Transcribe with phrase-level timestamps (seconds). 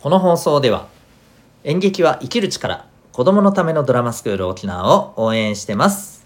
[0.00, 0.86] この放送では
[1.64, 6.18] 演劇は生きる力子供のためのドラマスクール沖縄を応援してます。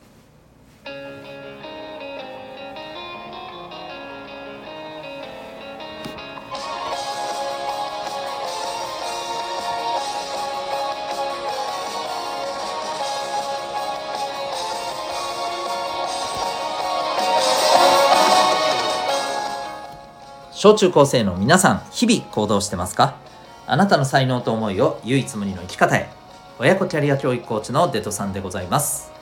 [20.53, 23.32] 小中高生の皆さん日々行動してますか？
[23.67, 26.11] あなたの才能と思いを唯一無二の生き方へ。
[26.59, 29.13] 親子キャリア教育コーチのデトさんでございます。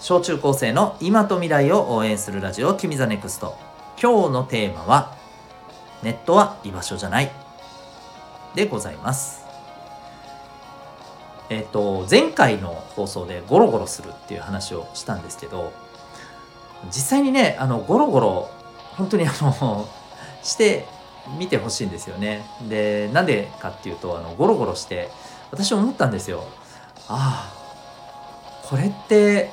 [0.00, 3.58] 小中高生の今と未来を応援するラジオ君 the NEXT。
[4.00, 5.14] 今日のテーマは
[6.02, 7.30] ネットは居場所じゃない。
[8.54, 9.44] でございます。
[11.50, 15.72] えっ、と前回の放送でゴロゴロするっていう話をしたんですけど
[16.86, 18.50] 実際にねあのゴロゴロ
[18.96, 19.88] 本当にあの
[20.42, 20.86] して
[21.38, 22.44] 見てほしいんですよね。
[22.68, 25.10] でなんでかっていうとあのゴロゴロして
[25.50, 26.44] 私思ったんですよ。
[27.08, 29.50] ああこれって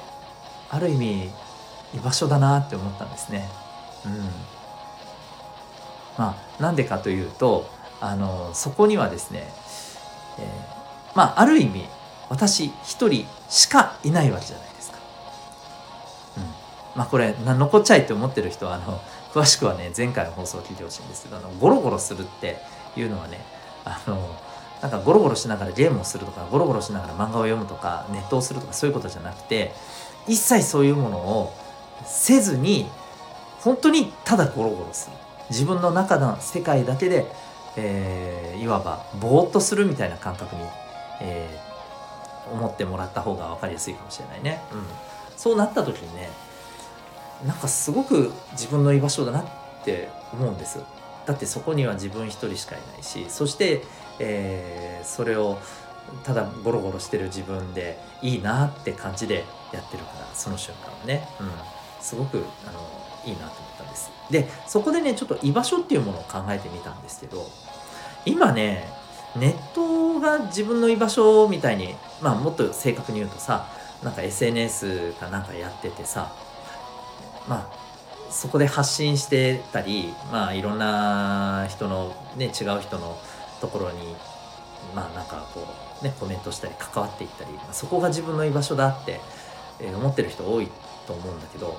[0.70, 1.30] ある意味
[1.96, 3.50] 居場所だなって思ったんですね。
[4.06, 4.12] うん、
[6.18, 9.48] まあなんでかというとあのそこにはですね、
[10.40, 11.86] えー、まあある意味
[12.30, 14.68] 私一人しかいないわけじゃない。
[16.98, 19.00] まあこれ何のこっちゃいって思ってる人はあの
[19.32, 22.58] 詳しくはね前回の放送を聞いてほしいんですけどあのゴロゴロするって
[22.98, 23.46] いうのはね
[23.86, 24.18] あの
[24.82, 29.74] なんかゴロゴロしながらゲームをするとかゴロゴロしながら漫画を読むとかネットをするとかそういうことじゃなくて
[30.28, 31.54] 一切そういうものを
[32.06, 32.90] せずに
[33.62, 35.16] 本当にただゴロゴロする
[35.50, 37.26] 自分の中の世界だけで、
[37.76, 40.62] えー、いわばぼーっとするみたいな感覚に、
[41.22, 44.62] えー、思ってもらった方が分かりやすいかもしれないね。
[44.72, 44.84] うん、
[45.38, 46.30] そうなった時にね
[47.46, 49.46] なんかすごく自分の居場所だなっ
[49.84, 50.80] て思うんです。
[51.26, 53.84] だってそこには自分一人しかいないしそして、
[54.18, 55.60] えー、それを
[56.24, 61.52] ただゴロゴロしてる自分でいいなって感じでやってるからその瞬間はね、うん、
[62.00, 62.80] すごくあの
[63.26, 64.12] いいなと思ったんです。
[64.32, 67.46] でそこでねちょっと居場所っていうものを考えてみたんですけど
[68.26, 68.88] 今ね
[69.36, 73.68] ネットが自分の居場所みたいにまあもっと正確に言うとさ
[74.02, 76.32] なんか SNS かなんかやっててさ
[77.48, 83.18] まあそこで発信してたりまあいろんな人のね違う人の
[83.62, 84.16] ところに
[84.96, 85.66] まあなんかこ
[86.02, 89.20] うねコメントしたり関わっていったり、まあ、そこが自分の居場所だって、
[89.80, 90.70] え思ってる人多い
[91.08, 91.78] と思うんだけど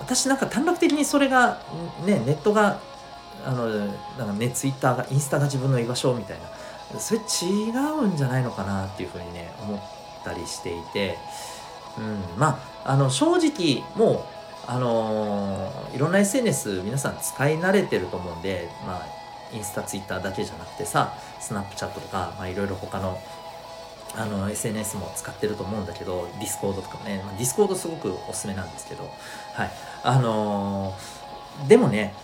[0.00, 1.62] 私なんか短絡的にそれが
[2.04, 2.80] ねネットが
[3.44, 3.68] あの
[4.18, 6.38] なんかねツイッターがインスタが自分の居場所みたい
[6.92, 9.80] なそれ違うんじゃないのかなっていうふうにね思っ
[10.24, 11.16] たりしていて、
[11.98, 19.06] うん、まああの正直もうあのー、いろんな SNS 皆さん使い慣れてると思うんで、まあ、
[19.52, 23.20] インスタツイッターだけじゃなくてさ Snapchat とか、まあ、いろいろ他の
[24.14, 29.04] あの SNS も使ってると思うんだけど Discord とかね、まあ、 Discord すごくおすすめなんですけど
[29.54, 29.70] はい
[30.04, 32.14] あのー、でもね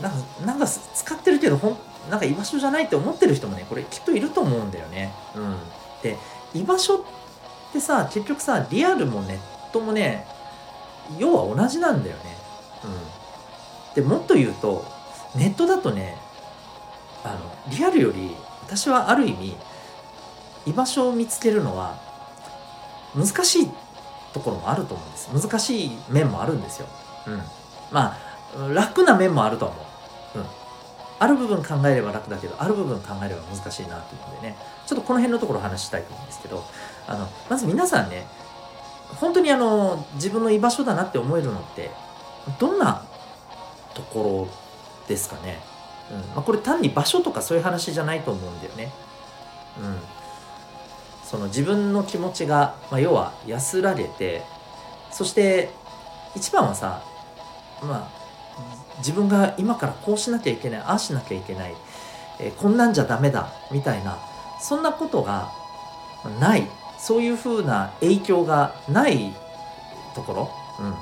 [0.00, 1.78] なんかなんか使ってるけどほん
[2.10, 5.12] なんか居場所じゃないって思ってる人もねこれきっといると思うんだよね。
[5.36, 5.56] うん、
[6.02, 6.16] で
[6.54, 7.02] 居場所っ
[7.72, 10.26] てさ結局さリアルもネットもね
[11.18, 12.22] 要は同じなんだよね。
[12.84, 14.84] うん、でもっと言うと
[15.34, 16.16] ネットだとね
[17.24, 17.38] あの
[17.76, 19.56] リアルより私はある意味
[20.66, 21.98] 居場所を見つけるのは
[23.14, 23.70] 難しい
[24.32, 26.86] ところもあると思うんです難しい面もあるんですよ。
[27.26, 27.42] うん、
[27.90, 29.74] まあ楽な面もあると思
[30.34, 30.38] う。
[30.38, 30.62] うん
[31.22, 36.64] ある部分考えれば楽だけどある部分考えれば難しいなというのでねちょっとこの辺のところを話したいと思うんですけど
[37.06, 38.26] あのまず皆さんね
[39.16, 41.90] 本当にあの自分の居場所だなって思えるのって
[42.58, 43.04] どんな
[43.94, 45.60] ところですかね、
[46.10, 46.18] うん。
[46.18, 48.92] まあ、これ単に場所とかそういう話じゃないと思うんだよね。
[49.78, 49.98] うん、
[51.24, 54.42] その自分の気持ちが、まあ、要は安らげて
[55.10, 55.70] そして
[56.34, 57.02] 一番はさ
[57.82, 58.22] まあ
[58.98, 61.74] 自分が今からこうしなきゃいけないああしなきゃいけない、
[62.38, 64.18] えー、こんなんじゃダメだみたいな
[64.60, 65.50] そんなことが
[66.38, 66.68] ない。
[67.02, 69.34] そういうふうな影響がない
[70.14, 70.94] ところ、うん、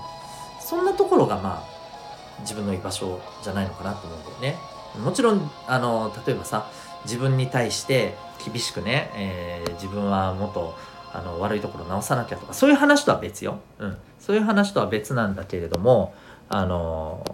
[0.58, 4.56] そんなところがまあ自分の居場所じゃないのかなと思うんだよね。
[4.99, 6.70] もちろんあの例えばさ
[7.05, 10.75] 自分に対して厳しくね、えー、自分はもっと
[11.12, 16.14] あの悪いところ直さなきゃとかそういう話とは別よ、うん、そういう話とは別なんだけれども
[16.49, 17.25] あの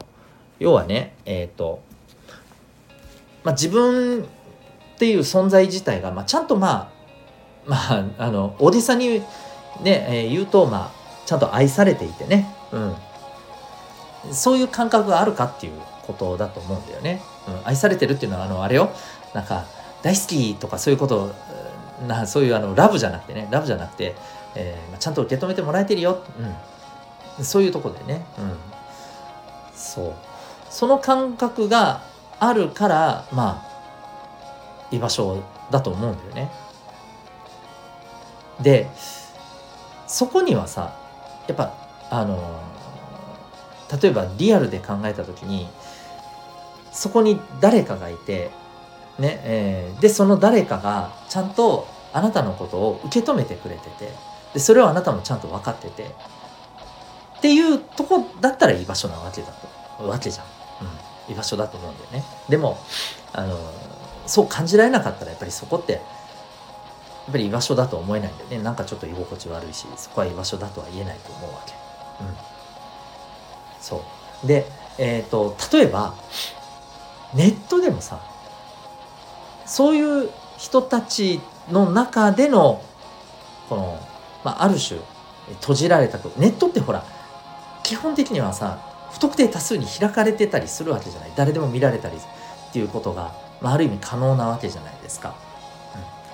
[0.58, 1.82] 要はねえっ、ー、と、
[3.44, 6.95] まあ、自分っていう存在自体が、まあ、ちゃんとまあ
[7.66, 9.20] まあ、あの、おじさんに
[9.80, 12.94] ね、えー、言うと、まあ、ちゃんと愛されていてね、うん。
[14.32, 17.20] そういう感覚があるかっていうことだと思うんだよね。
[17.48, 18.90] うん、愛されてるっていうのは、あの、あれよ、
[19.34, 19.64] なんか、
[20.02, 21.32] 大好きとかそういうこと
[22.06, 23.48] なそういうあのラブじゃなくてね。
[23.50, 24.14] ラブじゃなくて、
[24.54, 26.22] えー、ちゃんと受け止めてもらえてるよ、
[27.38, 28.56] うん、そういうとこでね、うん、
[29.74, 30.14] そう。
[30.70, 32.02] その感覚が
[32.38, 36.50] あるからまあ居場所だと思うんだよね。
[38.60, 38.88] で
[40.06, 40.94] そこにはさ
[41.46, 41.74] やっぱ
[42.10, 42.60] あの
[44.00, 45.68] 例えばリアルで考えた時に
[46.92, 48.50] そこに誰かがいて
[49.18, 54.12] ねえー、でその誰かがちゃんとあなたのことを受け止めてくれてて
[54.52, 56.10] でそれをあなたもちゃんと分かってて
[57.38, 59.48] っていうとこだったら居場所なわけだ
[59.98, 60.46] とわけじゃん、
[61.26, 62.24] うん、居場所だと思うんだよね。
[62.48, 62.78] でも
[63.32, 63.58] あの
[64.26, 66.00] そう感じられなかったらやっぱりそこって
[67.28, 68.58] っぱり居場所だと思えないんだよね。
[68.62, 71.72] なんかちょっと居心地悪いしそこは居場所だとは言えないと思うわけ。
[72.22, 72.34] うん。
[73.80, 74.04] そ
[74.44, 74.46] う。
[74.46, 74.66] で
[74.98, 76.14] えっ、ー、と例えば
[77.34, 78.20] ネットでもさ
[79.64, 81.40] そういう人たち
[81.70, 82.82] の中での
[83.68, 83.98] この、
[84.44, 85.00] まあ、ある種
[85.60, 87.04] 閉じられたとネットってほら
[87.82, 88.78] 基本的にはさ
[89.10, 91.32] 不特定多数に開かれてたりするわけじゃない。
[91.36, 95.34] 誰でも見られたりっていうことが、まあ、ある意味可能なわけじゃないですか、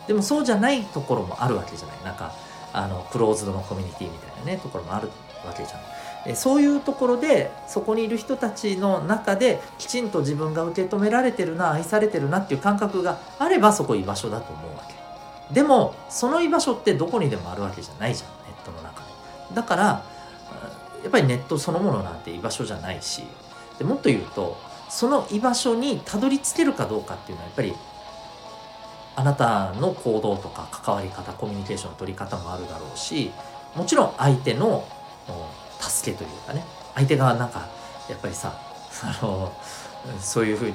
[0.07, 1.97] でもそうじゃないところもあるわけじゃない。
[2.05, 2.33] なんか
[2.73, 5.09] あのクローズドのコミュニティみたいなねところもある
[5.47, 15.55] わけじゃないそういうところでそこにいる人たちの中できちんと自分が受け止められてるな愛されてるなっていう感覚があればそこ居場所だと思うわけ。
[15.55, 19.07] でもその居場所ってどこにでもあるわけじゃないじゃんネットの中で。
[19.55, 19.83] だから
[21.03, 23.25] やっぱりネットそのものなんて居場所じゃないし。
[23.79, 24.57] でもっと言うと
[24.89, 27.75] その居場所にたどり着けるかどうかっていうのはやっぱり
[29.15, 33.31] あなたの行動とか関わり方コミュニケーションの取り方もあるだろうし
[33.75, 34.87] もちろん相手の
[35.81, 36.65] 助けというかね
[36.95, 37.69] 相手側なんか
[38.09, 38.55] やっぱりさ
[39.03, 39.53] あの
[40.21, 40.75] そういうふうに、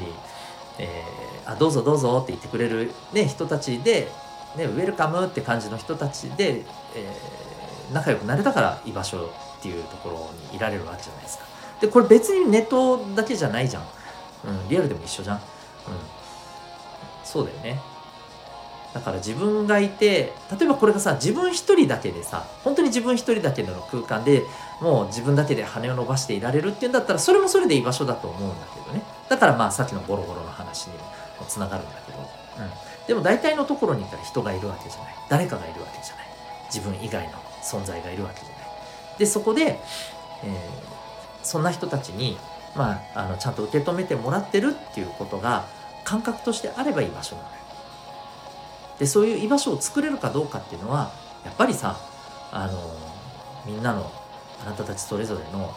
[0.80, 4.07] えー、あどうぞどうぞって言ってくれる、ね、人たちで、
[4.56, 6.63] ね、ウェルカムって感じの人たちで、
[6.95, 11.45] えー、仲良くなれたから居場所っていうところにいられるわけじゃないですか。
[11.81, 13.84] でこれ別にネットだけじゃないじゃん。
[14.45, 15.38] うん、リアルでも一緒じゃん。
[15.38, 15.42] うん、
[17.24, 17.80] そうだよね。
[18.94, 24.44] だから自分がいて例えばこれがさ自分一人だけでさ本当に自分一人だけの空間で
[24.81, 29.04] もう自分だけで羽を伸ばしていられるっていうんだったらそれもそれで居場所だと思うんだけどね。
[29.30, 32.25] だからまあさっきのゴロゴロの話にもつながるんだけど、うん、
[33.07, 35.16] でも大体のところにいたら人がいるわけじゃない。
[35.30, 36.28] 誰かがいるわけじゃない。
[36.74, 38.57] 自分以外の存在がいるわけじゃない。
[39.19, 39.80] でそこで、
[40.44, 40.60] えー、
[41.44, 42.38] そんな人たちに
[42.78, 45.66] まあ、あのちゃんと受け止めてもらってるっていうことが
[46.04, 47.56] 感覚としてあれば居場所なのよ
[49.00, 51.12] でそういう居場所を作れるかどうかっていうのは
[51.46, 51.98] やっぱりさ
[52.52, 53.08] あの
[53.66, 54.12] みんなの
[54.62, 55.74] あなたたちそれぞれの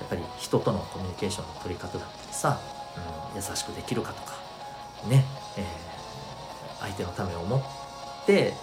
[0.00, 2.60] やっぱり人とのコミュニケーションの取り方だったりさ、
[3.32, 4.34] うん、優しくできるかとか
[5.08, 5.24] ね、
[5.56, 8.54] えー、相手のためを思って、えー、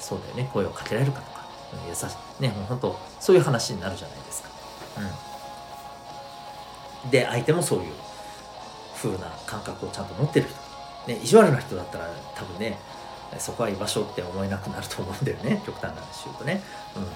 [0.00, 1.46] そうだよね声をかけられるかとか、
[1.84, 4.48] うん、優しいねもう本当そういう話になるじゃないですか。
[7.04, 7.92] うん、で相手もそういう
[8.96, 12.78] 風な感覚をちゃんと持ってる人、ね、意地悪な人だったら多分ね
[13.38, 16.62] そこは居場所って思えなくなると思うんだよね 極端な話言うとね。
[16.96, 17.10] うん、だ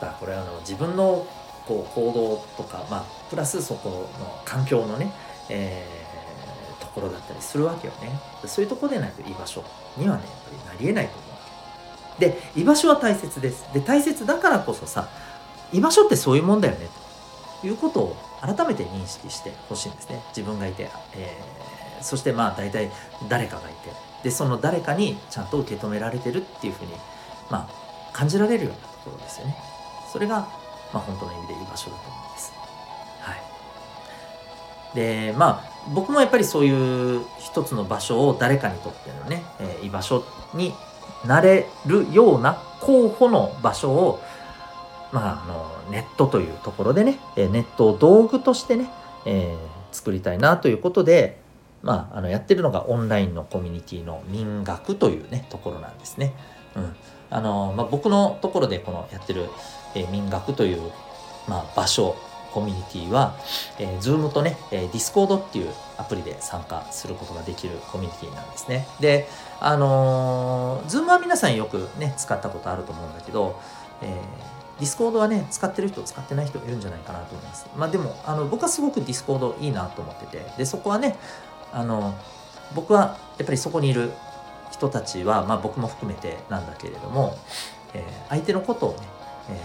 [0.00, 1.26] からこれはあの自分の
[1.66, 2.12] こう行
[2.56, 5.12] 動とか、まあ、プラスそこの環境のね、
[5.48, 8.18] えー、ところだったりするわけよね。
[8.46, 9.64] そういうとこでないと居場所
[9.96, 10.32] にはねやっ
[10.66, 11.36] ぱりなりえないと思うわ
[12.18, 12.28] け。
[12.28, 13.64] で居場所は大切です。
[13.72, 15.08] で大切だからこそさ
[15.72, 16.88] 居場所ってそういうもんだよね
[17.60, 20.22] ということを改めて認識してほしいんですね。
[20.28, 22.90] 自分がいて、えー、そしてまあ大体
[23.28, 23.90] 誰かがいて
[24.26, 26.90] でその誰かにちゃんと受け止められてるっていうふうに、
[27.48, 29.56] まあ、感じられるようなところですよね。
[30.12, 30.40] それが、
[30.92, 32.52] まあ、本当の意味で居場所だと思うんです。
[33.20, 33.32] は
[34.94, 34.96] い。
[34.96, 40.74] でまあ僕もやっぱりそういう一つの場所を誰かにとってのね、えー、居場所に
[41.24, 44.20] なれるような候補の場所を
[45.12, 45.46] まあ、あ
[45.86, 48.90] のネットというところでねネットを道具としてね、
[49.24, 51.38] えー、作りたいなということで、
[51.82, 56.34] まあ、あのやってるのがオンラインのコミュニティの民学というねところなんですね。
[56.74, 56.96] うん
[57.28, 59.48] あのまあ、僕のところでこのやってる、
[59.94, 60.92] えー、民学という、
[61.48, 62.16] まあ、場所
[62.52, 63.36] コミュニティは、
[63.78, 68.86] えー、Zoom とね、えー、Discord っていうアプリで参加することができるコミュニティなんですね。
[69.00, 69.28] で、
[69.60, 73.60] あのー、Zoom は皆さんよくね、使ったことあると思うんだけど、
[74.02, 77.66] えー Discord はね、使ってる人、使ってない人いるんじゃないかなと思います。
[77.76, 81.16] まあでも、あの僕はすごく Discord いいなと思ってて、で、そこはね、
[81.72, 82.14] あの、
[82.74, 84.12] 僕はやっぱりそこにいる
[84.70, 87.36] 人たちは、まあ僕も含めてなんだけれども、
[87.94, 88.98] えー、相手のことをね、
[89.50, 89.60] えー、や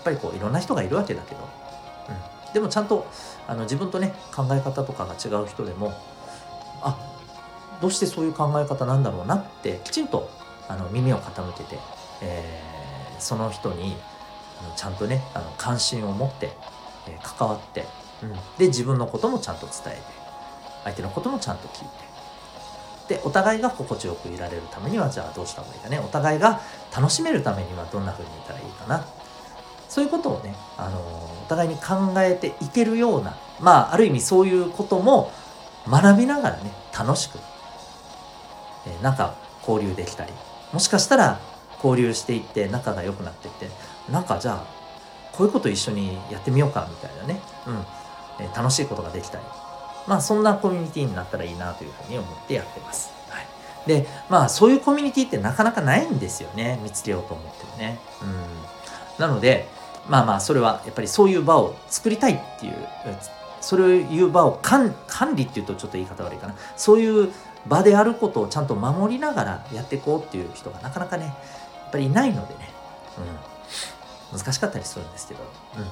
[0.00, 1.40] っぱりこういろんな人がいるわけだけど、
[2.46, 3.06] うん、でもちゃんと
[3.46, 5.92] あの自分とね、考え方とかが違う人でも、
[6.82, 6.96] あ
[7.80, 10.30] どうしてそういう考え方なんだろうなってきちんと
[10.68, 11.78] あの耳を傾けて、
[12.22, 13.96] えー、その人に
[14.60, 16.50] あのちゃんとねあの関心を持って、
[17.08, 17.84] えー、関わって、
[18.22, 20.25] うん、で自分のこともちゃんと伝えて。
[20.86, 21.88] 相手のこともちゃんと聞い
[23.08, 23.14] て。
[23.16, 26.00] でお互いが心地よくいられるためにはじゃあどうした方がいいかね。
[26.00, 26.60] お互いが
[26.96, 29.04] 楽しめるためにはどんな風にいたらいいかな。
[29.88, 35.32] そういうことをね、あのお互いに考えていけるようなまあある意味そういうことも
[35.88, 37.38] 学びながらね楽しく、
[38.86, 40.32] えー、なんか交流できたり
[40.72, 41.38] もしかしたら
[41.82, 43.68] 交流していって仲が良くなっていって
[44.10, 44.76] なんかじゃあ
[45.36, 47.84] こういうこと一緒にやってみようかみたいなね、うん。
[48.40, 49.44] えー、楽しいことができたり。
[50.06, 53.10] まあそんなコミュニティになったらいいなというふうに思ってやってます。
[53.28, 53.46] はい、
[53.86, 56.78] でまあそういうコミュニティってなかなかないんですよね。
[56.82, 57.98] 見つけようと思ってもね。
[58.22, 59.68] うん、なので
[60.08, 62.74] まあまあそれはやっぱりそういう場を作りたいっていう
[63.60, 64.94] そういう場を管
[65.34, 66.54] 理っていうとちょっと言い方悪いかな。
[66.76, 67.32] そういう
[67.66, 71.30] 場であることをちゃんと守りながらやっていこうっていう人がなかなかねや
[71.88, 72.70] っぱりいないのでね、
[74.32, 75.40] うん、難しかったりするんですけど、
[75.78, 75.84] うん、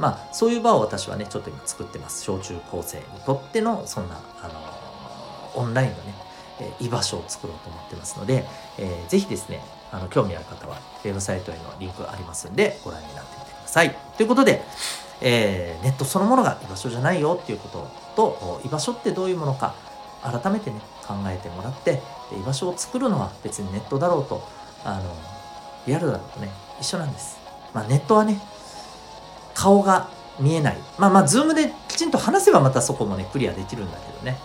[0.00, 6.14] まあそういう場を私はねちょっと今作ってます小中高生にとってのそんなあのオンラインのね、
[6.60, 8.44] え居場所を作ろうと思ってますので、
[8.78, 9.60] えー、ぜひですね
[9.92, 13.94] あの興味ある方はウェブサイトへのリンクありますんでご覧になってみてください。
[14.16, 14.62] ということで、
[15.20, 19.74] えー、ネットそのものが居場所じゃないよっていうことと居場所ってどういうものか
[20.22, 22.00] 改めてね考えてもらって
[22.32, 24.42] 居場所を作るのは別にネットだろうと
[24.84, 25.14] あの
[25.86, 27.38] リアルだろうとね一緒なんです。
[27.74, 28.40] まあ、ネットはね
[29.54, 30.78] 顔が見えない。
[30.98, 34.38] まあまあ Zoom できちんと話せばまたそこもねクリアできるんだけどね、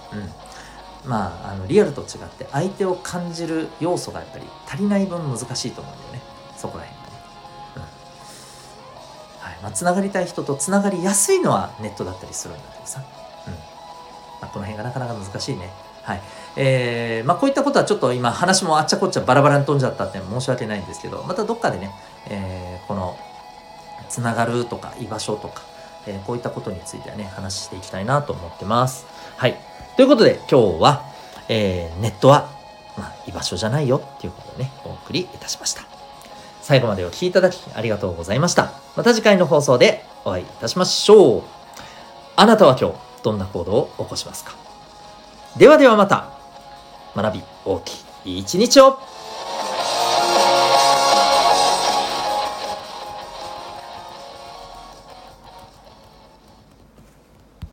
[1.03, 6.21] うん、まああのリアルと違って相手を感じる要素がやっぱり足りない分難しいと思うんだよね。
[6.57, 7.15] そこら辺がね。
[9.39, 9.57] はい。
[9.61, 13.01] まあ、つながりたい人とつながりやすいのはネットだったりするんだけどさ、
[13.47, 13.53] うん。
[13.53, 13.59] ま
[14.43, 15.69] あ、この辺がなかなか難しいね。
[16.03, 16.21] はい。
[16.57, 21.91] えーまあ、こういったことはちょっと今話もあっちゃこっちゃバラバラに飛んじゃったって申し訳ないんですけどまたどっかでね、
[22.29, 23.17] えー、この
[24.09, 25.61] つながるとか居場所とか、
[26.07, 29.05] えー、こういったことについてはね話していきたいなと思ってます。
[29.37, 29.57] はい
[29.95, 31.03] ということで今日は、
[31.47, 32.49] えー、ネットは、
[32.97, 35.83] まあ、居場所じゃないよっていうことをねお送りいたしました。
[36.61, 38.73] 最後までお聴きいただきありがとうございました。
[38.95, 41.43] また次回の放送でお会いいたしましょう。
[42.35, 44.53] あなたは今日どんな行動を起こしますか？
[45.57, 46.29] ではではまた
[47.15, 48.99] 学び大きい一日を